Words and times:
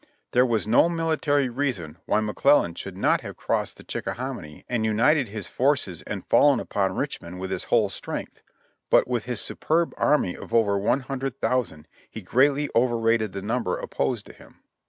There 0.31 0.47
was 0.47 0.65
no 0.65 0.89
military 0.89 1.47
reason 1.47 1.99
why 2.07 2.21
Mc 2.21 2.35
Clellan 2.35 2.73
should 2.73 2.97
not 2.97 3.21
have 3.21 3.37
crossed 3.37 3.77
the 3.77 3.83
Chickahominy 3.83 4.65
and 4.67 4.83
united 4.83 5.29
his 5.29 5.47
forces 5.47 6.01
and 6.01 6.25
fallen 6.25 6.59
upon 6.59 6.95
Richmond 6.95 7.39
with 7.39 7.51
his 7.51 7.65
whole 7.65 7.87
strength, 7.91 8.41
but 8.89 9.07
with 9.07 9.25
his 9.25 9.41
superb 9.41 9.93
army 9.97 10.35
of 10.35 10.55
over 10.55 10.75
100,000 10.75 11.87
he 12.09 12.23
greatly 12.23 12.67
over 12.73 12.97
rated 12.97 13.31
the 13.33 13.43
number 13.43 13.77
opposed 13.77 14.25
to 14.25 14.33
him. 14.33 14.63